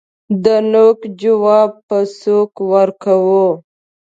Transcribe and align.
دنوک 0.43 0.99
جواب 1.21 1.71
په 1.87 1.97
سوک 2.19 2.53
ورکوو 2.71 3.47